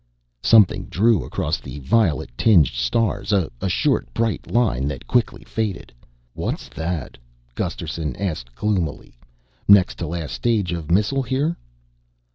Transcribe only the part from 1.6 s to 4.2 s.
violet tinged stars a short